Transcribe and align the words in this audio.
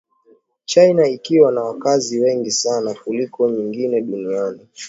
China 0.65 1.07
ikiwa 1.09 1.51
na 1.51 1.63
wakazi 1.63 2.19
wengi 2.19 2.51
sana 2.51 2.93
kuliko 2.93 3.49
nyingine 3.49 4.01
Duniani 4.01 4.67